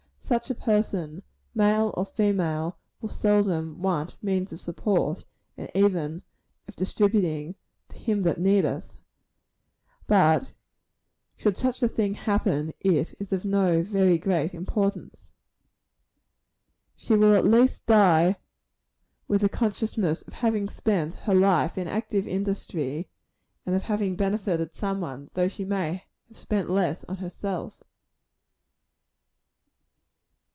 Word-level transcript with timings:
Such 0.31 0.49
a 0.49 0.55
person, 0.55 1.23
male 1.53 1.93
or 1.97 2.05
female, 2.05 2.77
will 3.01 3.09
seldom 3.09 3.81
want 3.81 4.15
means 4.23 4.53
of 4.53 4.61
support, 4.61 5.25
and 5.57 5.69
even 5.75 6.21
of 6.69 6.77
distributing 6.77 7.55
"to 7.89 7.97
him 7.97 8.21
that 8.23 8.39
needeth;" 8.39 9.01
but 10.07 10.53
should 11.35 11.57
such 11.57 11.83
a 11.83 11.89
thing 11.89 12.13
happen, 12.13 12.73
it 12.79 13.13
is 13.19 13.33
of 13.33 13.43
no 13.43 13.83
very 13.83 14.17
great 14.17 14.53
importance. 14.53 15.29
She 16.95 17.13
will 17.13 17.35
at 17.35 17.43
least 17.43 17.85
die 17.85 18.37
with 19.27 19.41
the 19.41 19.49
consciousness 19.49 20.21
of 20.21 20.35
having 20.35 20.69
spent 20.69 21.13
her 21.15 21.35
life 21.35 21.77
in 21.77 21.89
active 21.89 22.25
industry, 22.25 23.09
and 23.65 23.75
of 23.75 23.81
having 23.81 24.15
benefited 24.15 24.75
somebody, 24.75 25.27
though 25.33 25.49
she 25.49 25.65
may 25.65 26.05
have 26.29 26.37
spent 26.37 26.69
less 26.69 27.03
on 27.09 27.17
herself. 27.17 27.83